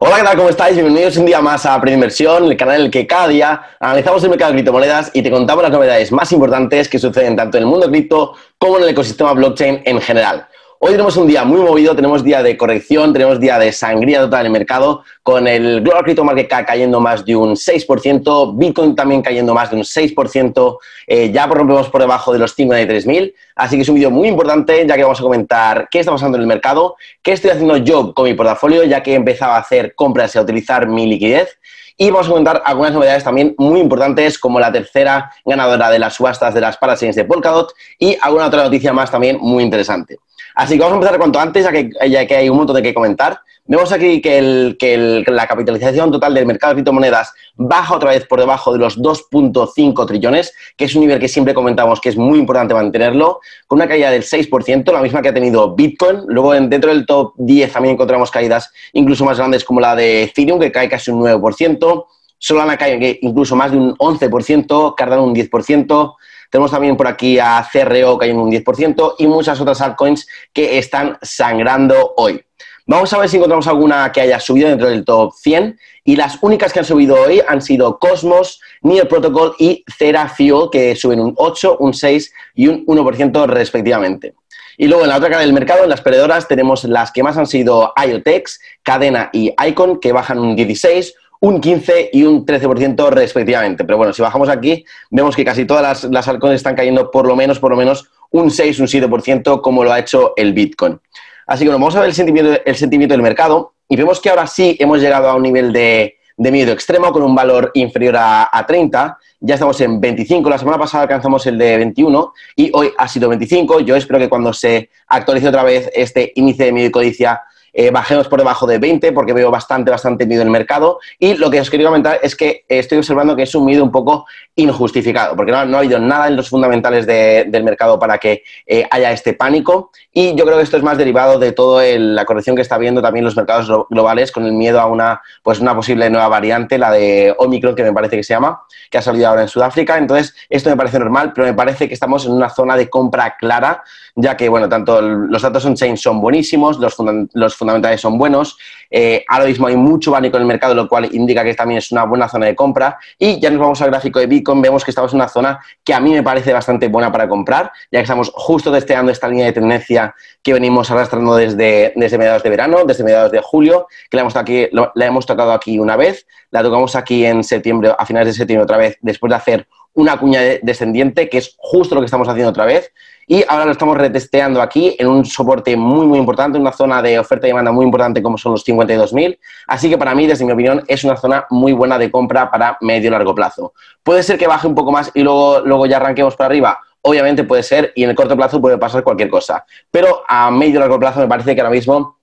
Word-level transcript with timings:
Hola, 0.00 0.18
¿qué 0.18 0.22
tal? 0.22 0.36
¿Cómo 0.36 0.48
estáis? 0.48 0.76
Bienvenidos 0.76 1.16
un 1.16 1.26
día 1.26 1.40
más 1.40 1.66
a 1.66 1.82
Inversión, 1.84 2.44
el 2.44 2.56
canal 2.56 2.76
en 2.76 2.82
el 2.82 2.90
que 2.92 3.04
cada 3.04 3.26
día 3.26 3.62
analizamos 3.80 4.22
el 4.22 4.30
mercado 4.30 4.52
de 4.52 4.58
criptomonedas 4.58 5.10
y 5.12 5.22
te 5.22 5.30
contamos 5.32 5.64
las 5.64 5.72
novedades 5.72 6.12
más 6.12 6.30
importantes 6.30 6.88
que 6.88 7.00
suceden 7.00 7.34
tanto 7.34 7.58
en 7.58 7.64
el 7.64 7.68
mundo 7.68 7.90
cripto 7.90 8.34
como 8.58 8.76
en 8.76 8.84
el 8.84 8.90
ecosistema 8.90 9.32
blockchain 9.32 9.82
en 9.84 10.00
general. 10.00 10.46
Hoy 10.80 10.92
tenemos 10.92 11.16
un 11.16 11.26
día 11.26 11.42
muy 11.42 11.60
movido, 11.60 11.96
tenemos 11.96 12.22
día 12.22 12.40
de 12.40 12.56
corrección, 12.56 13.12
tenemos 13.12 13.40
día 13.40 13.58
de 13.58 13.72
sangría 13.72 14.20
total 14.20 14.42
en 14.42 14.46
el 14.46 14.52
mercado, 14.52 15.02
con 15.24 15.48
el 15.48 15.80
Global 15.80 16.04
Crypto 16.04 16.22
Market 16.22 16.48
Cap 16.48 16.66
cayendo 16.66 17.00
más 17.00 17.24
de 17.24 17.34
un 17.34 17.56
6%, 17.56 18.56
Bitcoin 18.56 18.94
también 18.94 19.20
cayendo 19.20 19.54
más 19.54 19.70
de 19.72 19.76
un 19.76 19.82
6%, 19.82 20.78
eh, 21.08 21.32
ya 21.32 21.46
rompemos 21.48 21.88
por 21.88 22.00
debajo 22.00 22.32
de 22.32 22.38
los 22.38 22.56
53.000, 22.56 23.34
así 23.56 23.74
que 23.74 23.82
es 23.82 23.88
un 23.88 23.96
vídeo 23.96 24.12
muy 24.12 24.28
importante 24.28 24.86
ya 24.86 24.94
que 24.94 25.02
vamos 25.02 25.18
a 25.18 25.22
comentar 25.24 25.88
qué 25.90 25.98
está 25.98 26.12
pasando 26.12 26.38
en 26.38 26.42
el 26.42 26.48
mercado, 26.48 26.94
qué 27.22 27.32
estoy 27.32 27.50
haciendo 27.50 27.78
yo 27.78 28.14
con 28.14 28.26
mi 28.26 28.34
portafolio 28.34 28.84
ya 28.84 29.02
que 29.02 29.14
he 29.14 29.16
empezado 29.16 29.54
a 29.54 29.58
hacer 29.58 29.96
compras 29.96 30.32
y 30.36 30.38
a 30.38 30.42
utilizar 30.42 30.86
mi 30.86 31.08
liquidez 31.08 31.58
y 31.96 32.12
vamos 32.12 32.28
a 32.28 32.30
comentar 32.30 32.62
algunas 32.64 32.92
novedades 32.92 33.24
también 33.24 33.52
muy 33.58 33.80
importantes, 33.80 34.38
como 34.38 34.60
la 34.60 34.70
tercera 34.70 35.32
ganadora 35.44 35.90
de 35.90 35.98
las 35.98 36.14
subastas 36.14 36.54
de 36.54 36.60
las 36.60 36.76
Parachains 36.76 37.16
de 37.16 37.24
Polkadot 37.24 37.72
y 37.98 38.16
alguna 38.22 38.46
otra 38.46 38.62
noticia 38.62 38.92
más 38.92 39.10
también 39.10 39.38
muy 39.40 39.64
interesante. 39.64 40.18
Así 40.58 40.74
que 40.74 40.80
vamos 40.80 40.94
a 40.94 40.96
empezar 40.96 41.18
cuanto 41.18 41.38
antes, 41.38 41.64
ya 42.10 42.26
que, 42.26 42.36
hay 42.36 42.48
un 42.48 42.56
montón 42.56 42.74
de 42.74 42.82
que 42.82 42.92
comentar. 42.92 43.42
Vemos 43.64 43.92
aquí 43.92 44.20
que 44.20 45.24
la 45.24 45.46
capitalización 45.46 46.10
total 46.10 46.34
del 46.34 46.46
mercado 46.46 46.72
de 46.72 46.78
criptomonedas 46.78 47.32
baja 47.54 47.94
otra 47.94 48.10
vez 48.10 48.26
por 48.26 48.40
debajo 48.40 48.72
de 48.72 48.80
los 48.80 48.98
2.5 48.98 50.04
trillones, 50.04 50.52
que 50.76 50.86
es 50.86 50.94
un 50.96 51.02
nivel 51.02 51.20
que 51.20 51.28
siempre 51.28 51.54
comentamos 51.54 52.00
que 52.00 52.08
es 52.08 52.16
muy 52.16 52.40
importante 52.40 52.74
mantenerlo, 52.74 53.38
con 53.68 53.78
una 53.78 53.86
caída 53.86 54.10
del 54.10 54.24
6%, 54.24 54.92
la 54.92 55.00
misma 55.00 55.22
que 55.22 55.28
ha 55.28 55.34
tenido 55.34 55.76
Bitcoin. 55.76 56.22
Luego, 56.26 56.54
dentro 56.54 56.90
del 56.92 57.06
top 57.06 57.34
10 57.36 57.72
también 57.72 57.94
encontramos 57.94 58.28
caídas 58.32 58.72
incluso 58.94 59.24
más 59.24 59.38
grandes 59.38 59.62
como 59.62 59.78
la 59.78 59.94
de 59.94 60.24
Ethereum, 60.24 60.58
que 60.58 60.72
cae 60.72 60.88
casi 60.88 61.12
un 61.12 61.20
9%. 61.20 62.04
Solana 62.36 62.76
cae 62.76 63.20
incluso 63.22 63.54
más 63.54 63.70
de 63.70 63.76
un 63.76 63.94
11%, 63.96 64.94
Cardano 64.96 65.22
un 65.22 65.36
10%. 65.36 66.16
Tenemos 66.50 66.70
también 66.70 66.96
por 66.96 67.06
aquí 67.06 67.38
a 67.38 67.66
CRO 67.70 68.18
cayendo 68.18 68.42
un 68.42 68.50
10% 68.50 69.14
y 69.18 69.26
muchas 69.26 69.60
otras 69.60 69.80
altcoins 69.80 70.26
que 70.52 70.78
están 70.78 71.18
sangrando 71.22 72.14
hoy. 72.16 72.42
Vamos 72.86 73.12
a 73.12 73.18
ver 73.18 73.28
si 73.28 73.36
encontramos 73.36 73.66
alguna 73.66 74.10
que 74.12 74.22
haya 74.22 74.40
subido 74.40 74.70
dentro 74.70 74.88
del 74.88 75.04
top 75.04 75.34
100 75.34 75.78
y 76.04 76.16
las 76.16 76.38
únicas 76.40 76.72
que 76.72 76.78
han 76.78 76.86
subido 76.86 77.20
hoy 77.20 77.42
han 77.46 77.60
sido 77.60 77.98
Cosmos, 77.98 78.62
Near 78.80 79.08
Protocol 79.08 79.54
y 79.58 79.84
Fuel, 79.88 80.70
que 80.72 80.96
suben 80.96 81.20
un 81.20 81.34
8, 81.36 81.76
un 81.80 81.92
6 81.92 82.32
y 82.54 82.68
un 82.68 82.86
1% 82.86 83.46
respectivamente. 83.46 84.34
Y 84.78 84.86
luego 84.86 85.02
en 85.02 85.10
la 85.10 85.18
otra 85.18 85.28
cara 85.28 85.42
del 85.42 85.52
mercado, 85.52 85.84
en 85.84 85.90
las 85.90 86.00
perdedoras, 86.00 86.48
tenemos 86.48 86.84
las 86.84 87.12
que 87.12 87.22
más 87.22 87.36
han 87.36 87.46
sido 87.46 87.92
IoTex, 87.94 88.58
Cadena 88.82 89.28
y 89.34 89.52
Icon, 89.66 90.00
que 90.00 90.12
bajan 90.12 90.38
un 90.38 90.56
16, 90.56 91.14
un 91.40 91.60
15 91.60 92.10
y 92.12 92.22
un 92.24 92.44
13% 92.44 93.10
respectivamente. 93.10 93.84
Pero 93.84 93.98
bueno, 93.98 94.12
si 94.12 94.22
bajamos 94.22 94.48
aquí, 94.48 94.84
vemos 95.10 95.36
que 95.36 95.44
casi 95.44 95.64
todas 95.64 95.82
las, 95.82 96.04
las 96.04 96.28
altcoins 96.28 96.56
están 96.56 96.74
cayendo 96.74 97.10
por 97.10 97.26
lo 97.26 97.36
menos, 97.36 97.58
por 97.58 97.70
lo 97.70 97.76
menos 97.76 98.10
un 98.30 98.50
6, 98.50 98.80
un 98.80 98.86
7%, 98.86 99.60
como 99.60 99.84
lo 99.84 99.92
ha 99.92 99.98
hecho 99.98 100.32
el 100.36 100.52
Bitcoin. 100.52 100.98
Así 101.46 101.64
que 101.64 101.70
bueno, 101.70 101.78
vamos 101.78 101.96
a 101.96 102.00
ver 102.00 102.10
el 102.10 102.14
sentimiento, 102.14 102.60
el 102.64 102.76
sentimiento 102.76 103.14
del 103.14 103.22
mercado 103.22 103.72
y 103.88 103.96
vemos 103.96 104.20
que 104.20 104.28
ahora 104.28 104.46
sí 104.46 104.76
hemos 104.78 105.00
llegado 105.00 105.28
a 105.28 105.34
un 105.34 105.42
nivel 105.42 105.72
de, 105.72 106.14
miedo 106.36 106.72
extremo 106.72 107.10
con 107.10 107.22
un 107.22 107.34
valor 107.34 107.70
inferior 107.74 108.16
a, 108.16 108.50
a, 108.52 108.66
30. 108.66 109.18
Ya 109.40 109.54
estamos 109.54 109.80
en 109.80 109.98
25. 109.98 110.50
La 110.50 110.58
semana 110.58 110.78
pasada 110.78 111.04
alcanzamos 111.04 111.46
el 111.46 111.56
de 111.56 111.78
21 111.78 112.34
y 112.54 112.70
hoy 112.74 112.90
ha 112.98 113.08
sido 113.08 113.30
25. 113.30 113.80
Yo 113.80 113.96
espero 113.96 114.18
que 114.18 114.28
cuando 114.28 114.52
se 114.52 114.90
actualice 115.06 115.48
otra 115.48 115.62
vez 115.62 115.90
este 115.94 116.32
índice 116.34 116.64
de 116.64 116.72
miedo 116.72 116.88
y 116.88 116.92
codicia 116.92 117.40
eh, 117.80 117.92
bajemos 117.92 118.26
por 118.26 118.40
debajo 118.40 118.66
de 118.66 118.78
20 118.78 119.12
porque 119.12 119.32
veo 119.32 119.52
bastante, 119.52 119.92
bastante 119.92 120.26
miedo 120.26 120.42
en 120.42 120.48
el 120.48 120.52
mercado. 120.52 120.98
Y 121.16 121.34
lo 121.34 121.48
que 121.48 121.60
os 121.60 121.70
quería 121.70 121.86
comentar 121.86 122.18
es 122.20 122.34
que 122.34 122.64
estoy 122.68 122.98
observando 122.98 123.36
que 123.36 123.44
es 123.44 123.54
un 123.54 123.64
miedo 123.64 123.84
un 123.84 123.92
poco 123.92 124.26
injustificado, 124.56 125.36
porque 125.36 125.52
no, 125.52 125.58
ha 125.58 125.78
habido 125.78 126.00
nada 126.00 126.26
en 126.26 126.34
los 126.34 126.48
fundamentales 126.48 127.06
del 127.06 127.62
mercado 127.62 127.96
para 127.96 128.18
que 128.18 128.42
eh, 128.66 128.84
haya 128.90 129.12
este 129.12 129.32
pánico. 129.32 129.92
Y 130.12 130.34
yo 130.34 130.44
creo 130.44 130.56
que 130.56 130.64
esto 130.64 130.76
es 130.76 130.82
más 130.82 130.98
derivado 130.98 131.38
de 131.38 131.52
toda 131.52 131.84
la 131.96 132.24
corrección 132.24 132.56
que 132.56 132.62
está 132.62 132.78
viendo 132.78 133.00
también 133.00 133.24
los 133.24 133.36
mercados 133.36 133.86
globales 133.90 134.32
con 134.32 134.44
el 134.44 134.54
miedo 134.54 134.80
a 134.80 134.86
una, 134.86 135.22
pues 135.44 135.60
una 135.60 135.76
posible 135.76 136.10
nueva 136.10 136.26
variante, 136.26 136.78
la 136.78 136.90
de 136.90 137.32
Omicron, 137.38 137.76
que 137.76 137.84
me 137.84 137.92
parece 137.92 138.16
que 138.16 138.24
se 138.24 138.34
llama, 138.34 138.60
que 138.90 138.98
ha 138.98 139.02
salido 139.02 139.28
ahora 139.28 139.42
en 139.42 139.48
Sudáfrica. 139.48 139.96
Entonces, 139.98 140.34
esto 140.50 140.68
me 140.68 140.76
parece 140.76 140.98
normal, 140.98 141.32
pero 141.32 141.46
me 141.46 141.54
parece 141.54 141.86
que 141.86 141.94
estamos 141.94 142.26
en 142.26 142.32
una 142.32 142.50
zona 142.50 142.76
de 142.76 142.90
compra 142.90 143.36
clara, 143.38 143.84
ya 144.16 144.36
que, 144.36 144.48
bueno, 144.48 144.68
tanto 144.68 145.00
los 145.00 145.40
datos 145.40 145.64
on-chain 145.64 145.96
son 145.96 146.20
buenísimos, 146.20 146.80
los, 146.80 146.96
los 147.34 147.54
fundamentales 147.54 147.67
son 147.98 148.18
buenos. 148.18 148.56
Eh, 148.90 149.24
ahora 149.28 149.46
mismo 149.46 149.66
hay 149.66 149.76
mucho 149.76 150.12
pánico 150.12 150.36
en 150.36 150.42
el 150.42 150.46
mercado, 150.46 150.74
lo 150.74 150.88
cual 150.88 151.08
indica 151.14 151.44
que 151.44 151.54
también 151.54 151.78
es 151.78 151.92
una 151.92 152.04
buena 152.04 152.28
zona 152.28 152.46
de 152.46 152.54
compra. 152.54 152.98
Y 153.18 153.40
ya 153.40 153.50
nos 153.50 153.60
vamos 153.60 153.82
al 153.82 153.90
gráfico 153.90 154.18
de 154.18 154.26
Bitcoin, 154.26 154.62
vemos 154.62 154.84
que 154.84 154.90
estamos 154.90 155.12
en 155.12 155.16
una 155.16 155.28
zona 155.28 155.60
que 155.84 155.94
a 155.94 156.00
mí 156.00 156.12
me 156.12 156.22
parece 156.22 156.52
bastante 156.52 156.88
buena 156.88 157.12
para 157.12 157.28
comprar, 157.28 157.70
ya 157.90 157.98
que 157.98 158.02
estamos 158.02 158.30
justo 158.34 158.72
testeando 158.72 159.12
esta 159.12 159.28
línea 159.28 159.46
de 159.46 159.52
tendencia 159.52 160.14
que 160.42 160.52
venimos 160.52 160.90
arrastrando 160.90 161.34
desde, 161.36 161.92
desde 161.96 162.18
mediados 162.18 162.42
de 162.42 162.50
verano, 162.50 162.84
desde 162.86 163.04
mediados 163.04 163.32
de 163.32 163.40
julio, 163.40 163.86
que 164.10 164.16
la 164.16 164.22
hemos, 164.22 164.36
aquí, 164.36 164.68
la 164.72 165.06
hemos 165.06 165.26
tocado 165.26 165.52
aquí 165.52 165.78
una 165.78 165.96
vez, 165.96 166.26
la 166.50 166.62
tocamos 166.62 166.96
aquí 166.96 167.24
en 167.24 167.44
septiembre, 167.44 167.92
a 167.96 168.06
finales 168.06 168.28
de 168.28 168.34
septiembre 168.34 168.64
otra 168.64 168.78
vez, 168.78 168.98
después 169.02 169.30
de 169.30 169.36
hacer 169.36 169.68
una 169.94 170.16
cuña 170.16 170.40
descendiente, 170.62 171.28
que 171.28 171.38
es 171.38 171.54
justo 171.58 171.94
lo 171.94 172.00
que 172.00 172.04
estamos 172.04 172.28
haciendo 172.28 172.50
otra 172.50 172.64
vez. 172.64 172.92
Y 173.30 173.44
ahora 173.46 173.66
lo 173.66 173.72
estamos 173.72 173.98
retesteando 173.98 174.62
aquí 174.62 174.96
en 174.98 175.06
un 175.06 175.22
soporte 175.26 175.76
muy, 175.76 176.06
muy 176.06 176.18
importante, 176.18 176.58
una 176.58 176.72
zona 176.72 177.02
de 177.02 177.18
oferta 177.18 177.46
y 177.46 177.50
demanda 177.50 177.70
muy 177.70 177.84
importante 177.84 178.22
como 178.22 178.38
son 178.38 178.52
los 178.52 178.66
52.000. 178.66 179.38
Así 179.66 179.90
que 179.90 179.98
para 179.98 180.14
mí, 180.14 180.26
desde 180.26 180.46
mi 180.46 180.52
opinión, 180.52 180.82
es 180.88 181.04
una 181.04 181.14
zona 181.14 181.46
muy 181.50 181.72
buena 181.72 181.98
de 181.98 182.10
compra 182.10 182.50
para 182.50 182.78
medio 182.80 183.08
y 183.08 183.10
largo 183.10 183.34
plazo. 183.34 183.74
Puede 184.02 184.22
ser 184.22 184.38
que 184.38 184.46
baje 184.46 184.66
un 184.66 184.74
poco 184.74 184.92
más 184.92 185.10
y 185.12 185.22
luego, 185.22 185.60
luego 185.60 185.84
ya 185.84 185.98
arranquemos 185.98 186.36
para 186.36 186.46
arriba. 186.46 186.80
Obviamente 187.02 187.44
puede 187.44 187.62
ser 187.62 187.92
y 187.94 188.04
en 188.04 188.10
el 188.10 188.16
corto 188.16 188.34
plazo 188.34 188.62
puede 188.62 188.78
pasar 188.78 189.02
cualquier 189.02 189.28
cosa. 189.28 189.62
Pero 189.90 190.22
a 190.26 190.50
medio 190.50 190.76
y 190.76 190.78
largo 190.78 190.98
plazo 190.98 191.20
me 191.20 191.28
parece 191.28 191.54
que 191.54 191.60
ahora 191.60 191.74
mismo 191.74 192.20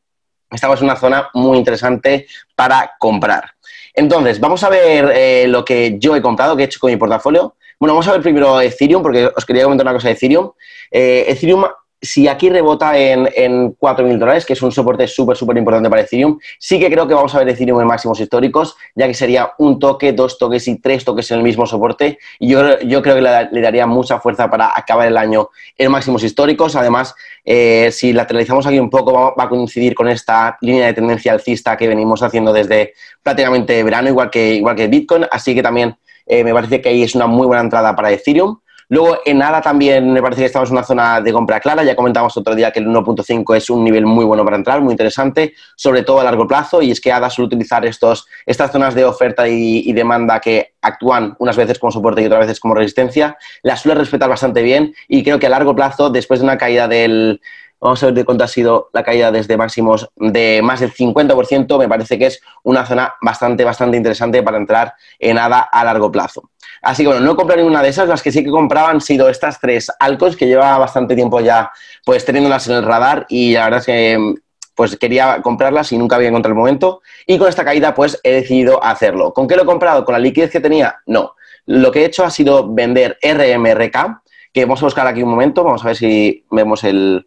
estamos 0.49 0.79
en 0.79 0.85
una 0.85 0.95
zona 0.95 1.29
muy 1.35 1.59
interesante 1.59 2.25
para 2.55 2.95
comprar. 2.97 3.51
Entonces, 3.93 4.39
vamos 4.39 4.63
a 4.63 4.69
ver 4.69 5.11
eh, 5.15 5.45
lo 5.47 5.63
que 5.63 5.97
yo 5.99 6.15
he 6.15 6.21
comprado, 6.21 6.55
que 6.55 6.63
he 6.63 6.65
hecho 6.65 6.79
con 6.79 6.89
mi 6.89 6.97
portafolio. 6.97 7.55
Bueno, 7.79 7.93
vamos 7.93 8.07
a 8.07 8.13
ver 8.13 8.21
primero 8.21 8.61
Ethereum, 8.61 9.01
porque 9.01 9.29
os 9.35 9.45
quería 9.45 9.63
comentar 9.63 9.85
una 9.85 9.93
cosa 9.93 10.07
de 10.07 10.13
Ethereum. 10.13 10.51
Eh, 10.91 11.25
Ethereum, 11.27 11.65
si 12.01 12.27
aquí 12.27 12.49
rebota 12.49 12.97
en, 12.97 13.27
en 13.35 13.75
4.000 13.75 14.17
dólares, 14.17 14.45
que 14.45 14.53
es 14.53 14.61
un 14.61 14.71
soporte 14.71 15.07
súper, 15.07 15.35
súper 15.35 15.57
importante 15.57 15.89
para 15.89 16.03
Ethereum, 16.03 16.39
sí 16.59 16.79
que 16.79 16.89
creo 16.89 17.07
que 17.07 17.13
vamos 17.13 17.33
a 17.35 17.39
ver 17.39 17.49
Ethereum 17.49 17.81
en 17.81 17.87
máximos 17.87 18.19
históricos, 18.19 18.77
ya 18.95 19.07
que 19.07 19.13
sería 19.13 19.51
un 19.57 19.79
toque, 19.79 20.13
dos 20.13 20.37
toques 20.37 20.67
y 20.67 20.79
tres 20.79 21.03
toques 21.03 21.29
en 21.31 21.37
el 21.37 21.43
mismo 21.43 21.65
soporte. 21.65 22.19
Y 22.39 22.49
yo, 22.49 22.79
yo 22.79 23.01
creo 23.01 23.15
que 23.15 23.21
le, 23.21 23.61
daría 23.61 23.87
mucha 23.87 24.19
fuerza 24.19 24.49
para 24.49 24.71
acabar 24.77 25.07
el 25.07 25.17
año 25.17 25.49
en 25.77 25.91
máximos 25.91 26.23
históricos. 26.23 26.75
Además, 26.75 27.13
eh, 27.43 27.89
si 27.91 28.13
lateralizamos 28.13 28.65
aquí 28.67 28.79
un 28.79 28.89
poco, 28.89 29.11
va, 29.37 29.43
a 29.43 29.49
coincidir 29.49 29.95
con 29.95 30.07
esta 30.07 30.57
línea 30.61 30.87
de 30.87 30.93
tendencia 30.93 31.33
alcista 31.33 31.75
que 31.75 31.87
venimos 31.87 32.23
haciendo 32.23 32.53
desde 32.53 32.93
prácticamente 33.21 33.83
verano, 33.83 34.09
igual 34.09 34.29
que, 34.29 34.53
igual 34.53 34.75
que 34.75 34.87
Bitcoin. 34.87 35.25
Así 35.31 35.53
que 35.55 35.63
también 35.63 35.97
eh, 36.25 36.43
me 36.43 36.53
parece 36.53 36.81
que 36.81 36.89
ahí 36.89 37.03
es 37.03 37.15
una 37.15 37.27
muy 37.27 37.47
buena 37.47 37.61
entrada 37.61 37.95
para 37.95 38.11
Ethereum. 38.11 38.59
Luego, 38.87 39.17
en 39.25 39.41
ADA 39.41 39.61
también 39.61 40.13
me 40.13 40.21
parece 40.21 40.41
que 40.41 40.45
estamos 40.45 40.69
en 40.69 40.75
una 40.75 40.83
zona 40.83 41.19
de 41.19 41.33
compra 41.33 41.59
clara. 41.59 41.83
Ya 41.83 41.95
comentamos 41.95 42.37
otro 42.37 42.53
día 42.53 42.71
que 42.71 42.79
el 42.79 42.87
1.5 42.87 43.55
es 43.55 43.69
un 43.69 43.83
nivel 43.83 44.05
muy 44.05 44.25
bueno 44.25 44.45
para 44.45 44.57
entrar, 44.57 44.81
muy 44.81 44.91
interesante, 44.91 45.53
sobre 45.75 46.03
todo 46.03 46.19
a 46.19 46.23
largo 46.23 46.47
plazo. 46.47 46.81
Y 46.81 46.91
es 46.91 47.01
que 47.01 47.11
ADA 47.11 47.29
suele 47.29 47.47
utilizar 47.47 47.83
estos, 47.85 48.27
estas 48.45 48.71
zonas 48.71 48.93
de 48.93 49.05
oferta 49.05 49.47
y, 49.47 49.91
demanda 49.93 50.39
que 50.39 50.73
actúan 50.81 51.35
unas 51.39 51.55
veces 51.55 51.79
como 51.79 51.91
soporte 51.91 52.21
y 52.21 52.25
otras 52.25 52.41
veces 52.41 52.59
como 52.59 52.75
resistencia. 52.75 53.37
Las 53.63 53.81
suele 53.81 53.97
respetar 53.97 54.29
bastante 54.29 54.61
bien 54.61 54.93
y 55.07 55.23
creo 55.23 55.39
que 55.39 55.47
a 55.47 55.49
largo 55.49 55.75
plazo, 55.75 56.09
después 56.11 56.41
de 56.41 56.43
una 56.43 56.57
caída 56.57 56.87
del, 56.87 57.41
Vamos 57.79 58.01
a 58.01 58.07
ver 58.07 58.15
de 58.15 58.25
cuánto 58.25 58.43
ha 58.43 58.47
sido 58.47 58.89
la 58.93 59.03
caída 59.03 59.31
desde 59.31 59.57
máximos 59.57 60.09
de 60.15 60.61
más 60.63 60.79
del 60.79 60.93
50%. 60.93 61.77
Me 61.77 61.87
parece 61.87 62.17
que 62.17 62.27
es 62.27 62.41
una 62.63 62.85
zona 62.85 63.13
bastante, 63.21 63.63
bastante 63.63 63.97
interesante 63.97 64.41
para 64.41 64.57
entrar 64.57 64.93
en 65.19 65.37
ADA 65.37 65.59
a 65.59 65.83
largo 65.83 66.11
plazo. 66.11 66.49
Así 66.81 67.03
que 67.03 67.07
bueno, 67.07 67.21
no 67.23 67.33
he 67.33 67.35
comprado 67.35 67.61
ninguna 67.61 67.83
de 67.83 67.89
esas. 67.89 68.07
Las 68.07 68.23
que 68.23 68.31
sí 68.31 68.43
que 68.43 68.49
compraba 68.49 68.89
han 68.89 69.01
sido 69.01 69.29
estas 69.29 69.59
tres 69.59 69.91
Alcos 69.99 70.35
que 70.35 70.47
lleva 70.47 70.77
bastante 70.77 71.15
tiempo 71.15 71.39
ya 71.41 71.71
pues 72.03 72.25
teniéndolas 72.25 72.67
en 72.67 72.75
el 72.75 72.83
radar 72.83 73.25
y 73.29 73.53
la 73.53 73.65
verdad 73.65 73.79
es 73.79 73.85
que 73.85 74.35
pues 74.75 74.97
quería 74.97 75.41
comprarlas 75.41 75.91
y 75.91 75.97
nunca 75.97 76.17
había 76.17 76.29
encontrado 76.29 76.53
el 76.53 76.57
momento. 76.57 77.01
Y 77.25 77.37
con 77.37 77.47
esta 77.47 77.63
caída, 77.63 77.95
pues 77.95 78.19
he 78.23 78.33
decidido 78.33 78.83
hacerlo. 78.83 79.33
¿Con 79.33 79.47
qué 79.47 79.55
lo 79.55 79.63
he 79.63 79.65
comprado? 79.65 80.03
¿Con 80.03 80.13
la 80.13 80.19
liquidez 80.19 80.51
que 80.51 80.59
tenía? 80.59 80.97
No. 81.05 81.35
Lo 81.65 81.91
que 81.91 82.01
he 82.01 82.05
hecho 82.05 82.23
ha 82.25 82.29
sido 82.29 82.71
vender 82.71 83.17
RMRK, 83.23 84.21
que 84.53 84.65
vamos 84.65 84.81
a 84.81 84.85
buscar 84.85 85.07
aquí 85.07 85.23
un 85.23 85.29
momento, 85.29 85.63
vamos 85.63 85.83
a 85.83 85.87
ver 85.87 85.95
si 85.95 86.45
vemos 86.51 86.83
el, 86.83 87.25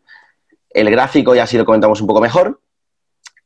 el 0.70 0.90
gráfico 0.90 1.34
y 1.34 1.38
así 1.38 1.56
lo 1.56 1.64
comentamos 1.64 2.00
un 2.00 2.06
poco 2.06 2.20
mejor. 2.20 2.60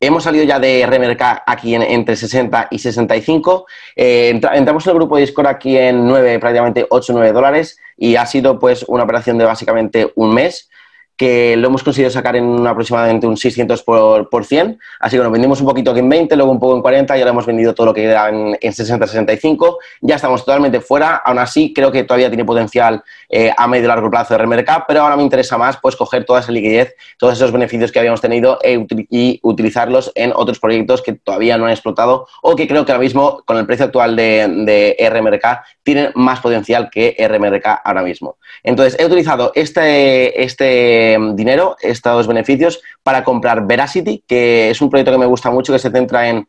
Hemos 0.01 0.25
salido 0.25 0.45
ya 0.45 0.59
de 0.59 0.85
RMRK 0.85 1.45
aquí 1.47 1.77
en, 1.77 1.83
entre 1.83 2.17
60 2.17 2.69
y 2.73 2.79
65. 2.81 3.67
Eh, 3.95 4.31
entramos 4.31 4.85
en 4.85 4.91
el 4.91 4.97
grupo 4.97 5.15
de 5.15 5.23
Discord 5.23 5.47
aquí 5.47 5.79
en 5.79 6.05
9, 6.09 6.41
prácticamente 6.41 6.87
8 6.91 7.13
9 7.13 7.33
dólares 7.33 7.79
y 7.97 8.17
ha 8.17 8.27
sido 8.27 8.59
pues 8.59 8.85
una 8.89 9.05
operación 9.05 9.39
de 9.39 9.45
básicamente 9.45 10.13
un 10.17 10.35
mes. 10.35 10.69
Que 11.17 11.57
lo 11.57 11.69
hemos 11.69 11.83
conseguido 11.83 12.11
sacar 12.11 12.37
en 12.37 12.67
aproximadamente 12.67 13.27
un 13.27 13.37
600 13.37 13.83
por, 13.83 14.29
por 14.29 14.45
100. 14.45 14.79
Así 15.01 15.17
que 15.17 15.19
bueno, 15.19 15.31
vendimos 15.31 15.61
un 15.61 15.67
poquito 15.67 15.91
aquí 15.91 16.01
en 16.01 16.09
20, 16.09 16.35
luego 16.37 16.51
un 16.51 16.59
poco 16.59 16.75
en 16.77 16.83
40 16.83 17.17
y 17.17 17.21
ahora 17.21 17.31
hemos 17.31 17.47
vendido 17.47 17.75
todo 17.75 17.87
lo 17.87 17.95
que 17.95 18.03
queda 18.03 18.29
en, 18.29 18.55
60-65. 18.55 19.77
Ya 20.01 20.17
estamos 20.17 20.45
totalmente 20.45 20.81
fuera. 20.81 21.17
Aún 21.17 21.39
así, 21.39 21.73
creo 21.75 21.93
que 21.93 22.05
todavía 22.05 22.29
tiene 22.29 22.45
potencial 22.45 23.03
eh, 23.29 23.53
a 23.57 23.69
medio 23.69 23.85
y 23.85 23.89
largo 23.89 24.11
plazo 24.11 24.35
de 24.35 24.43
RMRK, 24.43 24.85
pero 24.89 25.03
ahora 25.03 25.17
me 25.17 25.23
interesa 25.23 25.59
más 25.59 25.77
pues 25.77 25.97
coger 25.97 26.25
toda 26.25 26.41
esa 26.41 26.53
liquidez, 26.53 26.95
todos 27.19 27.35
esos 27.35 27.53
beneficios 27.53 27.93
que 27.93 27.99
habíamos 27.99 28.21
tenido 28.21 28.59
e 28.63 28.85
y 29.11 29.39
utilizarlos 29.43 30.11
en 30.15 30.33
otros 30.35 30.59
proyectos 30.59 31.03
que 31.03 31.13
todavía 31.13 31.59
no 31.59 31.67
han 31.67 31.73
explotado 31.73 32.27
o 32.43 32.57
que 32.57 32.67
creo 32.67 32.85
que 32.85 32.93
ahora 32.93 33.03
mismo, 33.03 33.43
con 33.45 33.59
el 33.59 33.67
precio 33.67 33.87
actual 33.87 34.17
de, 34.17 34.49
de 34.49 35.09
RMRK, 35.11 35.63
tienen 35.83 36.11
más 36.15 36.41
potencial 36.41 36.89
que 36.91 37.17
RMRK 37.19 37.83
ahora 37.85 38.03
mismo. 38.03 38.37
Entonces, 38.63 38.99
he 38.99 39.07
utilizado 39.07 39.53
este, 39.55 40.43
este 40.43 41.02
Em, 41.05 41.35
dinero, 41.35 41.77
estos 41.81 42.29
beneficios, 42.29 42.81
para 43.03 43.25
comprar 43.25 43.67
Veracity, 43.67 44.23
que 44.25 44.71
es 44.71 44.81
un 44.81 44.89
proyecto 44.89 45.11
que 45.11 45.19
me 45.19 45.27
gusta 45.27 45.51
mucho, 45.51 45.73
que 45.73 45.81
se 45.81 45.91
centra 45.91 46.29
en, 46.29 46.47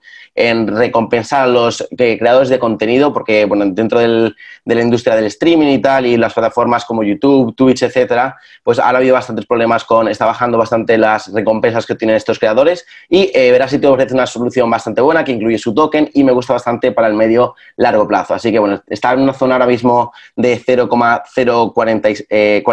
recompensar 0.68 1.44
a 1.44 1.48
los 1.48 1.88
creadores 1.96 2.50
de 2.50 2.58
contenido, 2.58 3.14
porque 3.14 3.46
bueno, 3.46 3.66
dentro 3.68 4.00
de 4.00 4.34
la 4.66 4.82
industria 4.82 5.16
del 5.16 5.26
streaming 5.26 5.68
y 5.68 5.80
tal, 5.80 6.06
y 6.08 6.18
las 6.18 6.34
plataformas 6.34 6.86
como 6.86 7.04
YouTube, 7.04 7.56
Twitch, 7.56 7.84
etcétera, 7.84 8.36
pues 8.64 8.80
ha 8.80 8.90
habido 8.90 9.14
bastantes 9.14 9.46
problemas 9.46 9.84
con, 9.86 10.08
está 10.08 10.26
bajando 10.26 10.58
bastante 10.58 10.98
las 10.98 11.32
recompensas 11.34 11.86
que 11.86 11.96
tienen 11.96 12.16
estos 12.16 12.40
creadores, 12.40 12.86
y 13.10 13.32
eh, 13.34 13.52
Veracity 13.52 13.86
ofrece 13.86 14.14
una 14.14 14.26
solución 14.28 14.70
bastante 14.70 15.02
buena 15.02 15.24
que 15.24 15.32
incluye 15.32 15.58
su 15.58 15.74
token 15.74 16.10
y 16.14 16.24
me 16.24 16.32
gusta 16.32 16.54
bastante 16.54 16.92
para 16.92 17.08
el 17.08 17.14
medio 17.14 17.56
largo 17.78 18.08
plazo. 18.08 18.34
Así 18.36 18.52
que 18.52 18.60
bueno, 18.60 18.84
está 18.88 19.14
en 19.14 19.22
una 19.22 19.34
zona 19.34 19.56
ahora 19.56 19.68
mismo 19.68 20.14
de 20.36 20.58
0,046, 20.58 22.26
eh, 22.30 22.64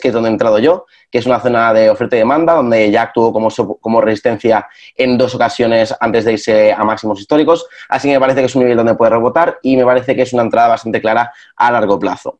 que 0.00 0.08
es 0.08 0.14
donde 0.14 0.28
he 0.28 0.32
entrado 0.32 0.58
yo, 0.58 0.86
que 1.10 1.18
es 1.18 1.26
una 1.28 1.40
zona 1.40 1.72
de 1.72 1.90
oferta 1.90 2.16
y 2.16 2.20
demanda, 2.20 2.54
donde 2.54 2.90
ya 2.90 3.02
actuó 3.02 3.32
como, 3.32 3.48
como 3.80 4.00
resistencia 4.00 4.66
en 4.96 5.16
dos 5.16 5.34
ocasiones 5.34 5.94
antes 6.00 6.24
de 6.24 6.32
irse 6.32 6.72
a 6.72 6.84
máximos 6.84 7.20
históricos. 7.20 7.66
Así 7.88 8.08
que 8.08 8.14
me 8.14 8.20
parece 8.20 8.40
que 8.40 8.46
es 8.46 8.54
un 8.54 8.62
nivel 8.62 8.76
donde 8.76 8.94
puede 8.94 9.10
rebotar 9.10 9.58
y 9.62 9.76
me 9.76 9.84
parece 9.84 10.14
que 10.14 10.22
es 10.22 10.32
una 10.32 10.42
entrada 10.42 10.68
bastante 10.68 11.00
clara 11.00 11.32
a 11.56 11.70
largo 11.70 11.98
plazo. 11.98 12.38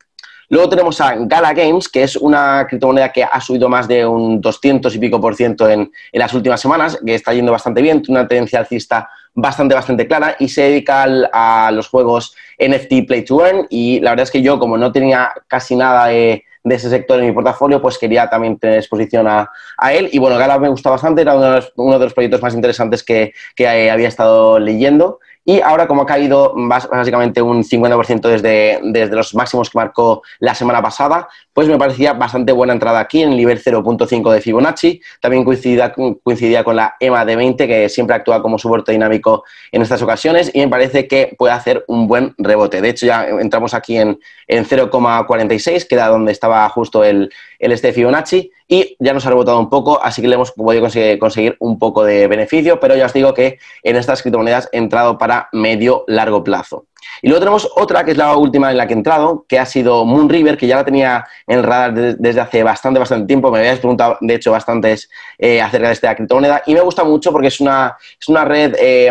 Luego 0.50 0.70
tenemos 0.70 0.98
a 1.02 1.14
Gala 1.14 1.52
Games, 1.52 1.88
que 1.90 2.02
es 2.02 2.16
una 2.16 2.66
criptomoneda 2.66 3.12
que 3.12 3.22
ha 3.22 3.40
subido 3.40 3.68
más 3.68 3.86
de 3.86 4.06
un 4.06 4.40
200 4.40 4.94
y 4.94 4.98
pico 4.98 5.20
por 5.20 5.36
ciento 5.36 5.68
en, 5.68 5.92
en 6.10 6.18
las 6.18 6.32
últimas 6.32 6.58
semanas, 6.58 6.98
que 7.04 7.14
está 7.14 7.34
yendo 7.34 7.52
bastante 7.52 7.82
bien, 7.82 8.00
tiene 8.00 8.20
una 8.20 8.28
tendencia 8.28 8.60
alcista 8.60 9.10
bastante, 9.34 9.74
bastante 9.74 10.06
clara 10.08 10.36
y 10.38 10.48
se 10.48 10.62
dedica 10.62 11.06
a 11.32 11.70
los 11.70 11.88
juegos 11.88 12.34
NFT 12.58 13.06
Play 13.06 13.24
to 13.24 13.44
Earn 13.44 13.66
y 13.70 14.00
la 14.00 14.10
verdad 14.10 14.24
es 14.24 14.30
que 14.30 14.42
yo, 14.42 14.58
como 14.58 14.76
no 14.76 14.90
tenía 14.90 15.32
casi 15.46 15.76
nada 15.76 16.06
de 16.06 16.44
de 16.68 16.74
ese 16.76 16.90
sector 16.90 17.18
en 17.18 17.26
mi 17.26 17.32
portafolio, 17.32 17.80
pues 17.80 17.98
quería 17.98 18.28
también 18.28 18.58
tener 18.58 18.78
exposición 18.78 19.26
a, 19.26 19.50
él. 19.92 20.08
Y 20.12 20.18
bueno, 20.18 20.38
Gala 20.38 20.58
me 20.58 20.68
gusta 20.68 20.90
bastante, 20.90 21.22
era 21.22 21.34
uno 21.34 21.44
de 21.44 21.56
los, 21.56 21.72
uno 21.76 21.98
de 21.98 22.04
los 22.04 22.14
proyectos 22.14 22.42
más 22.42 22.54
interesantes 22.54 23.02
que, 23.02 23.32
que 23.54 23.90
había 23.90 24.08
estado 24.08 24.58
leyendo. 24.58 25.20
Y 25.50 25.62
ahora, 25.62 25.86
como 25.86 26.02
ha 26.02 26.06
caído 26.06 26.52
básicamente 26.54 27.40
un 27.40 27.64
50% 27.64 28.20
desde, 28.28 28.80
desde 28.82 29.16
los 29.16 29.34
máximos 29.34 29.70
que 29.70 29.78
marcó 29.78 30.22
la 30.40 30.54
semana 30.54 30.82
pasada, 30.82 31.26
pues 31.54 31.66
me 31.68 31.78
parecía 31.78 32.12
bastante 32.12 32.52
buena 32.52 32.74
entrada 32.74 33.00
aquí 33.00 33.22
en 33.22 33.30
el 33.30 33.38
nivel 33.38 33.58
0.5 33.58 34.30
de 34.30 34.42
Fibonacci. 34.42 35.00
También 35.22 35.46
coincidía, 35.46 35.94
coincidía 36.22 36.62
con 36.62 36.76
la 36.76 36.96
EMA 37.00 37.24
de 37.24 37.36
20, 37.36 37.66
que 37.66 37.88
siempre 37.88 38.14
actúa 38.14 38.42
como 38.42 38.58
soporte 38.58 38.92
dinámico 38.92 39.44
en 39.72 39.80
estas 39.80 40.02
ocasiones, 40.02 40.50
y 40.52 40.60
me 40.60 40.68
parece 40.68 41.08
que 41.08 41.34
puede 41.38 41.54
hacer 41.54 41.82
un 41.88 42.06
buen 42.06 42.34
rebote. 42.36 42.82
De 42.82 42.90
hecho, 42.90 43.06
ya 43.06 43.26
entramos 43.26 43.72
aquí 43.72 43.96
en, 43.96 44.20
en 44.48 44.66
0,46, 44.66 45.86
que 45.88 45.94
era 45.94 46.08
donde 46.08 46.30
estaba 46.30 46.68
justo 46.68 47.04
el, 47.04 47.32
el 47.58 47.72
este 47.72 47.94
Fibonacci 47.94 48.52
y 48.68 48.96
ya 49.00 49.14
nos 49.14 49.24
ha 49.26 49.30
rebotado 49.30 49.58
un 49.58 49.70
poco, 49.70 50.00
así 50.02 50.20
que 50.20 50.28
le 50.28 50.34
hemos 50.34 50.52
podido 50.52 50.86
conseguir, 51.18 51.56
un 51.58 51.78
poco 51.78 52.04
de 52.04 52.28
beneficio, 52.28 52.78
pero 52.78 52.94
ya 52.94 53.06
os 53.06 53.12
digo 53.14 53.32
que 53.32 53.58
en 53.82 53.96
estas 53.96 54.20
criptomonedas 54.20 54.68
he 54.72 54.78
entrado 54.78 55.16
para 55.16 55.48
medio 55.52 56.04
largo 56.06 56.44
plazo. 56.44 56.84
Y 57.22 57.28
luego 57.28 57.40
tenemos 57.40 57.68
otra, 57.76 58.04
que 58.04 58.10
es 58.10 58.18
la 58.18 58.36
última 58.36 58.70
en 58.70 58.76
la 58.76 58.86
que 58.86 58.92
he 58.92 58.96
entrado, 58.96 59.46
que 59.48 59.58
ha 59.58 59.64
sido 59.64 60.04
Moonriver, 60.04 60.58
que 60.58 60.66
ya 60.66 60.76
la 60.76 60.84
tenía 60.84 61.26
en 61.46 61.58
el 61.58 61.64
radar 61.64 61.94
desde 62.18 62.40
hace 62.40 62.62
bastante, 62.62 63.00
bastante 63.00 63.26
tiempo. 63.26 63.50
Me 63.50 63.60
habías 63.60 63.78
preguntado, 63.78 64.18
de 64.20 64.34
hecho, 64.34 64.52
bastantes 64.52 65.08
eh, 65.38 65.62
acerca 65.62 65.86
de 65.86 65.94
esta 65.94 66.14
criptomoneda 66.14 66.62
y 66.66 66.74
me 66.74 66.80
gusta 66.80 67.04
mucho 67.04 67.32
porque 67.32 67.48
es 67.48 67.60
una, 67.60 67.96
es 68.20 68.28
una 68.28 68.44
red... 68.44 68.74
Eh, 68.78 69.10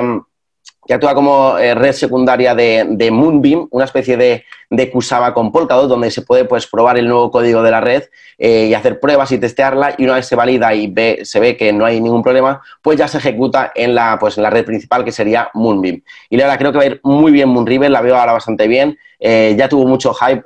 que 0.87 0.93
actúa 0.93 1.13
como 1.13 1.57
eh, 1.57 1.75
red 1.75 1.91
secundaria 1.91 2.55
de, 2.55 3.09
Moonbeam, 3.11 3.67
una 3.71 3.85
especie 3.85 4.15
de, 4.15 4.45
de 4.69 4.91
con 5.33 5.51
Polkadot, 5.51 5.89
donde 5.89 6.09
se 6.09 6.21
puede 6.21 6.45
pues, 6.45 6.65
probar 6.65 6.97
el 6.97 7.07
nuevo 7.07 7.29
código 7.29 7.61
de 7.61 7.71
la 7.71 7.81
red 7.81 8.03
eh, 8.37 8.67
y 8.69 8.73
hacer 8.73 8.99
pruebas 8.99 9.31
y 9.31 9.37
testearla, 9.37 9.95
y 9.97 10.05
una 10.05 10.15
vez 10.15 10.25
se 10.25 10.35
valida 10.35 10.73
y 10.73 10.93
se 11.23 11.39
ve 11.39 11.57
que 11.57 11.73
no 11.73 11.85
hay 11.85 11.99
ningún 11.99 12.23
problema, 12.23 12.61
pues 12.81 12.97
ya 12.97 13.07
se 13.07 13.17
ejecuta 13.17 13.71
en 13.75 13.93
la, 13.93 14.17
pues, 14.17 14.37
en 14.37 14.43
la 14.43 14.49
red 14.49 14.65
principal, 14.65 15.03
que 15.03 15.11
sería 15.11 15.49
Moonbeam. 15.53 16.01
Y 16.29 16.37
la 16.37 16.45
verdad 16.45 16.59
creo 16.59 16.71
que 16.71 16.77
va 16.77 16.83
a 16.85 16.87
ir 16.87 17.01
muy 17.03 17.31
bien 17.31 17.49
Moonriver, 17.49 17.91
la 17.91 18.01
veo 18.01 18.15
ahora 18.15 18.31
bastante 18.31 18.67
bien, 18.67 18.97
eh, 19.19 19.55
ya 19.57 19.67
tuvo 19.67 19.85
mucho 19.85 20.13
hype, 20.13 20.43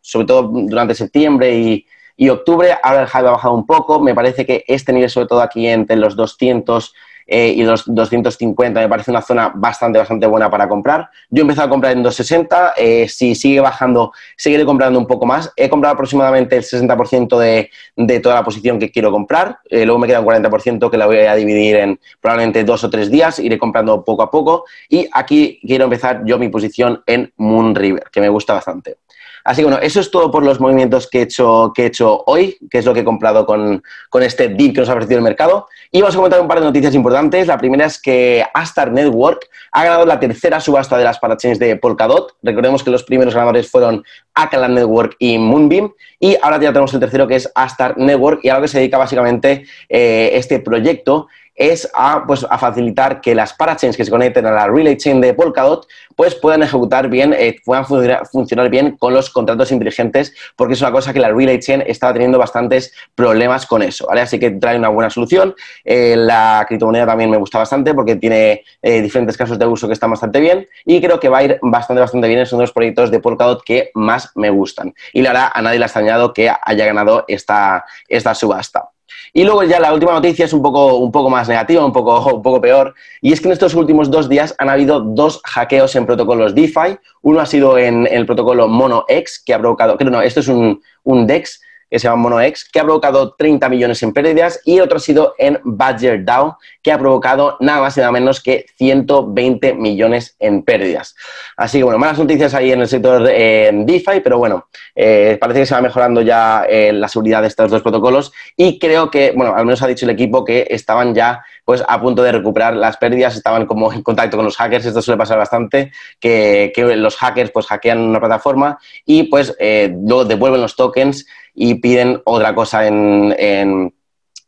sobre 0.00 0.26
todo 0.26 0.50
durante 0.52 0.94
septiembre 0.94 1.54
y, 1.54 1.86
y 2.16 2.30
octubre, 2.30 2.74
ahora 2.82 3.02
el 3.02 3.08
hype 3.08 3.26
ha 3.26 3.32
bajado 3.32 3.54
un 3.54 3.66
poco, 3.66 4.00
me 4.00 4.14
parece 4.14 4.46
que 4.46 4.64
este 4.68 4.92
nivel, 4.92 5.10
sobre 5.10 5.26
todo 5.26 5.42
aquí 5.42 5.66
entre 5.66 5.96
los 5.96 6.16
200 6.16 6.94
eh, 7.26 7.54
y 7.56 7.62
los 7.62 7.84
250 7.86 8.80
me 8.80 8.88
parece 8.88 9.10
una 9.10 9.22
zona 9.22 9.52
bastante, 9.54 9.98
bastante 9.98 10.26
buena 10.26 10.50
para 10.50 10.68
comprar. 10.68 11.08
Yo 11.30 11.40
he 11.40 11.42
empezado 11.42 11.66
a 11.66 11.70
comprar 11.70 11.92
en 11.92 12.02
260, 12.02 12.74
eh, 12.76 13.08
si 13.08 13.34
sigue 13.34 13.60
bajando, 13.60 14.12
seguiré 14.36 14.64
comprando 14.64 14.98
un 14.98 15.06
poco 15.06 15.26
más. 15.26 15.52
He 15.56 15.68
comprado 15.68 15.94
aproximadamente 15.94 16.56
el 16.56 16.62
60% 16.62 17.38
de, 17.38 17.70
de, 17.96 18.20
toda 18.20 18.36
la 18.36 18.44
posición 18.44 18.78
que 18.78 18.90
quiero 18.90 19.10
comprar, 19.10 19.58
eh, 19.68 19.84
luego 19.84 19.98
me 19.98 20.06
queda 20.06 20.20
un 20.20 20.26
40% 20.26 20.90
que 20.90 20.96
la 20.96 21.06
voy 21.06 21.18
a 21.18 21.34
dividir 21.34 21.76
en 21.76 22.00
probablemente 22.20 22.64
dos 22.64 22.84
o 22.84 22.90
tres 22.90 23.10
días, 23.10 23.38
iré 23.38 23.58
comprando 23.58 24.04
poco 24.04 24.22
a 24.22 24.30
poco 24.30 24.64
y 24.88 25.08
aquí 25.12 25.60
quiero 25.62 25.84
empezar 25.84 26.22
yo 26.24 26.38
mi 26.38 26.48
posición 26.48 27.02
en 27.06 27.32
Moon 27.36 27.74
River, 27.74 28.04
que 28.10 28.20
me 28.20 28.28
gusta 28.28 28.54
bastante. 28.54 28.96
Así 29.44 29.60
que 29.60 29.66
bueno, 29.66 29.78
eso 29.82 30.00
es 30.00 30.10
todo 30.10 30.30
por 30.30 30.42
los 30.42 30.58
movimientos 30.58 31.06
que 31.06 31.18
he 31.18 31.22
hecho, 31.22 31.70
que 31.74 31.82
he 31.82 31.86
hecho 31.86 32.24
hoy, 32.26 32.56
que 32.70 32.78
es 32.78 32.86
lo 32.86 32.94
que 32.94 33.00
he 33.00 33.04
comprado 33.04 33.44
con, 33.44 33.82
este 34.22 34.48
dip 34.48 34.74
que 34.74 34.80
nos 34.80 34.88
ha 34.88 34.94
ofrecido 34.94 35.18
el 35.18 35.24
mercado. 35.24 35.68
Y 35.92 36.00
vamos 36.00 36.14
a 36.14 36.18
comentar 36.18 36.40
un 36.40 36.48
par 36.48 36.60
de 36.60 36.64
noticias 36.64 36.94
importantes. 36.94 37.46
La 37.46 37.58
primera 37.58 37.84
es 37.84 38.00
que 38.00 38.42
Astar 38.54 38.90
Network 38.90 39.46
ha 39.70 39.84
ganado 39.84 40.06
la 40.06 40.18
tercera 40.18 40.60
subasta 40.60 40.96
de 40.96 41.04
las 41.04 41.18
parachains 41.18 41.58
de 41.58 41.76
Polkadot. 41.76 42.36
Recordemos 42.42 42.82
que 42.82 42.90
los 42.90 43.04
primeros 43.04 43.34
ganadores 43.34 43.70
fueron 43.70 44.02
Akalan 44.32 44.74
Network 44.74 45.14
y 45.18 45.36
Moonbeam. 45.36 45.92
Y 46.18 46.36
ahora 46.40 46.58
ya 46.58 46.72
tenemos 46.72 46.94
el 46.94 47.00
tercero 47.00 47.28
que 47.28 47.36
es 47.36 47.52
Astar 47.54 47.98
Network 47.98 48.40
y 48.42 48.48
a 48.48 48.54
lo 48.54 48.62
que 48.62 48.68
se 48.68 48.78
dedica 48.78 48.96
básicamente 48.96 49.66
eh, 49.90 50.30
este 50.32 50.58
proyecto 50.60 51.28
es 51.54 51.90
a, 51.94 52.24
pues, 52.26 52.44
a 52.48 52.58
facilitar 52.58 53.20
que 53.20 53.34
las 53.34 53.52
parachains 53.52 53.96
que 53.96 54.04
se 54.04 54.10
conecten 54.10 54.46
a 54.46 54.50
la 54.50 54.66
relay 54.66 54.96
chain 54.96 55.20
de 55.20 55.34
Polkadot 55.34 55.86
pues 56.16 56.34
puedan 56.34 56.62
ejecutar 56.62 57.08
bien, 57.08 57.32
eh, 57.32 57.56
puedan 57.64 57.84
funcionar, 57.84 58.70
bien 58.70 58.96
con 58.96 59.12
los 59.12 59.30
contratos 59.30 59.72
inteligentes, 59.72 60.34
porque 60.56 60.74
es 60.74 60.80
una 60.80 60.92
cosa 60.92 61.12
que 61.12 61.20
la 61.20 61.30
relay 61.30 61.58
chain 61.58 61.82
estaba 61.86 62.12
teniendo 62.12 62.38
bastantes 62.38 62.94
problemas 63.14 63.66
con 63.66 63.82
eso. 63.82 64.10
Así 64.10 64.38
que 64.38 64.52
trae 64.52 64.76
una 64.76 64.88
buena 64.88 65.10
solución. 65.10 65.54
Eh, 65.84 66.14
la 66.16 66.64
criptomoneda 66.68 67.06
también 67.06 67.30
me 67.30 67.36
gusta 67.36 67.58
bastante 67.58 67.94
porque 67.94 68.16
tiene 68.16 68.64
eh, 68.82 69.02
diferentes 69.02 69.36
casos 69.36 69.58
de 69.58 69.66
uso 69.66 69.86
que 69.86 69.92
están 69.92 70.10
bastante 70.10 70.40
bien 70.40 70.68
y 70.84 71.00
creo 71.00 71.18
que 71.18 71.28
va 71.28 71.38
a 71.38 71.44
ir 71.44 71.58
bastante, 71.62 72.00
bastante 72.00 72.28
bien. 72.28 72.40
Es 72.40 72.52
uno 72.52 72.60
de 72.60 72.64
los 72.64 72.72
proyectos 72.72 73.10
de 73.10 73.20
Polkadot 73.20 73.62
que 73.64 73.90
más 73.94 74.30
me 74.34 74.50
gustan. 74.50 74.94
Y 75.12 75.22
la 75.22 75.30
verdad, 75.30 75.50
a 75.52 75.62
nadie 75.62 75.78
le 75.78 75.84
ha 75.84 75.86
extrañado 75.86 76.32
que 76.32 76.50
haya 76.62 76.86
ganado 76.86 77.24
esta, 77.28 77.84
esta 78.08 78.34
subasta. 78.34 78.93
Y 79.32 79.44
luego 79.44 79.62
ya 79.64 79.80
la 79.80 79.92
última 79.92 80.12
noticia 80.12 80.44
es 80.44 80.52
un 80.52 80.62
poco, 80.62 80.96
un 80.96 81.10
poco 81.10 81.30
más 81.30 81.48
negativa, 81.48 81.84
un 81.84 81.92
poco, 81.92 82.18
un 82.34 82.42
poco 82.42 82.60
peor, 82.60 82.94
y 83.20 83.32
es 83.32 83.40
que 83.40 83.48
en 83.48 83.52
estos 83.52 83.74
últimos 83.74 84.10
dos 84.10 84.28
días 84.28 84.54
han 84.58 84.68
habido 84.68 85.00
dos 85.00 85.40
hackeos 85.44 85.96
en 85.96 86.06
protocolos 86.06 86.54
DeFi. 86.54 86.98
Uno 87.22 87.40
ha 87.40 87.46
sido 87.46 87.78
en, 87.78 88.06
el 88.06 88.26
protocolo 88.26 88.68
MonoX, 88.68 89.42
que 89.44 89.54
ha 89.54 89.58
provocado, 89.58 89.96
creo 89.96 90.10
no, 90.10 90.22
esto 90.22 90.40
es 90.40 90.48
un, 90.48 90.80
un 91.02 91.26
DEX, 91.26 91.60
que 91.90 91.98
se 91.98 92.08
llama 92.08 92.28
MonoX, 92.28 92.68
que 92.70 92.80
ha 92.80 92.84
provocado 92.84 93.34
30 93.34 93.68
millones 93.68 94.02
en 94.02 94.12
pérdidas, 94.12 94.60
y 94.64 94.80
otro 94.80 94.96
ha 94.96 95.00
sido 95.00 95.34
en 95.38 95.60
Badger 95.64 96.24
DAO, 96.24 96.58
que 96.84 96.92
ha 96.92 96.98
provocado 96.98 97.56
nada 97.60 97.80
más 97.80 97.96
y 97.96 98.00
nada 98.00 98.12
menos 98.12 98.42
que 98.42 98.66
120 98.76 99.74
millones 99.74 100.36
en 100.38 100.62
pérdidas. 100.62 101.16
Así 101.56 101.78
que 101.78 101.84
bueno, 101.84 101.98
malas 101.98 102.18
noticias 102.18 102.52
ahí 102.54 102.72
en 102.72 102.80
el 102.80 102.88
sector 102.88 103.26
eh, 103.30 103.70
DeFi, 103.72 104.20
pero 104.20 104.38
bueno, 104.38 104.68
eh, 104.94 105.38
parece 105.40 105.60
que 105.60 105.66
se 105.66 105.74
va 105.74 105.80
mejorando 105.80 106.20
ya 106.20 106.66
eh, 106.68 106.92
la 106.92 107.08
seguridad 107.08 107.40
de 107.40 107.48
estos 107.48 107.70
dos 107.70 107.82
protocolos 107.82 108.32
y 108.56 108.78
creo 108.78 109.10
que, 109.10 109.32
bueno, 109.34 109.54
al 109.54 109.64
menos 109.64 109.82
ha 109.82 109.86
dicho 109.86 110.04
el 110.04 110.10
equipo 110.10 110.44
que 110.44 110.66
estaban 110.70 111.14
ya 111.14 111.42
pues 111.64 111.82
a 111.88 111.98
punto 111.98 112.22
de 112.22 112.32
recuperar 112.32 112.76
las 112.76 112.98
pérdidas, 112.98 113.34
estaban 113.34 113.64
como 113.64 113.90
en 113.90 114.02
contacto 114.02 114.36
con 114.36 114.44
los 114.44 114.56
hackers, 114.58 114.84
esto 114.84 115.00
suele 115.00 115.16
pasar 115.16 115.38
bastante, 115.38 115.92
que, 116.20 116.72
los 116.96 117.16
hackers 117.16 117.50
pues 117.50 117.66
hackean 117.66 117.98
una 117.98 118.20
plataforma 118.20 118.78
y 119.06 119.24
pues 119.24 119.56
luego 119.58 120.26
devuelven 120.26 120.60
los 120.60 120.76
tokens 120.76 121.24
y 121.54 121.74
piden 121.76 122.20
otra 122.24 122.54
cosa 122.54 122.86
en, 122.86 123.94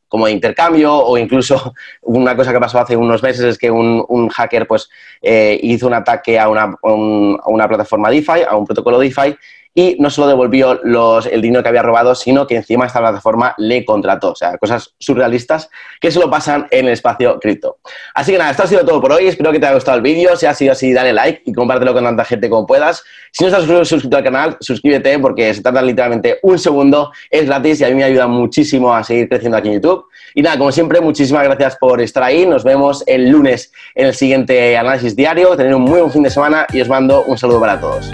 como 0.09 0.27
de 0.27 0.33
intercambio 0.33 0.95
o 0.95 1.17
incluso 1.19 1.75
una 2.03 2.37
cosa 2.37 2.53
que 2.53 2.61
pasó 2.61 2.79
hace 2.79 2.97
unos 2.97 3.23
meses 3.23 3.45
es 3.45 3.59
que 3.59 3.71
un, 3.71 4.29
hacker 4.29 4.67
pues 4.67 4.89
eh, 5.23 5.59
hizo 5.63 5.87
un 5.87 5.95
ataque 5.95 6.39
a 6.39 6.49
una, 6.49 6.75
a 6.83 7.49
una, 7.49 7.69
plataforma 7.69 8.11
DeFi, 8.11 8.43
a 8.49 8.57
un 8.57 8.67
protocolo 8.67 8.99
DeFi 8.99 9.37
y 9.79 9.95
no 10.01 10.09
solo 10.09 10.29
devolvió 10.29 10.81
el 11.31 11.43
dinero 11.43 11.63
que 11.63 11.69
había 11.69 11.83
robado, 11.83 12.15
sino 12.15 12.47
que 12.47 12.57
encima 12.57 12.87
esta 12.87 12.99
plataforma 12.99 13.55
le 13.59 13.85
contrató. 13.85 14.33
O 14.33 14.35
sea, 14.35 14.57
cosas 14.57 14.95
surrealistas 14.99 15.69
que 16.01 16.11
solo 16.11 16.31
pasan 16.31 16.67
en 16.71 16.87
el 16.87 16.93
espacio 16.95 17.39
cripto. 17.39 17.77
Así 18.15 18.33
que 18.33 18.39
nada, 18.39 18.53
esto 18.53 18.63
ha 18.63 18.67
sido 18.67 18.87
todo 18.87 19.03
por 19.03 19.13
hoy. 19.13 19.27
Espero 19.27 19.53
que 19.53 19.61
te 19.61 19.67
haya 19.67 19.75
gustado 19.75 19.99
el 19.99 20.03
vídeo. 20.03 20.35
Si 20.35 20.47
ha 20.47 20.55
sido 20.55 20.73
así, 20.73 20.95
dale 20.95 21.13
like 21.13 21.43
y 21.45 21.53
compártelo 21.53 21.93
con 21.93 22.05
tanta 22.05 22.25
gente 22.25 22.49
como 22.49 22.67
puedas. 22.67 23.05
Si 23.31 23.45
no 23.45 23.51
estás 23.51 23.67
suscrito 23.87 24.17
al 24.17 24.25
canal, 24.25 24.57
suscríbete 24.61 25.19
porque 25.19 25.53
se 25.53 25.61
trata 25.61 25.83
literalmente 25.83 26.39
un 26.43 26.59
segundo. 26.59 27.13
Es 27.31 27.45
gratis 27.45 27.83
y 27.83 27.85
a 27.85 27.89
mí 27.89 27.97
me 27.97 28.05
ayuda 28.05 28.27
muchísimo 28.27 28.95
a 28.95 29.05
seguir 29.05 29.29
creciendo 29.29 29.59
aquí 29.59 29.69
en 29.69 29.75
YouTube. 29.75 30.07
Y 30.35 30.41
nada, 30.41 30.57
como 30.57 30.73
siempre, 30.73 31.03
muchísimas 31.03 31.45
gracias 31.45 31.77
por 31.77 32.01
estar 32.01 32.23
ahí. 32.23 32.47
Nos 32.47 32.65
vemos 32.65 33.05
el 33.07 33.29
lunes 33.29 33.71
en 33.95 34.07
el 34.07 34.15
siguiente 34.15 34.75
análisis 34.79 35.15
diario. 35.15 35.55
Tener 35.55 35.75
un 35.75 35.83
muy 35.83 36.01
buen 36.01 36.11
fin 36.11 36.23
de 36.23 36.31
semana 36.31 36.67
y 36.73 36.81
os 36.81 36.89
mando 36.89 37.25
un 37.25 37.37
saludo 37.37 37.61
para 37.61 37.79
todos. 37.79 38.11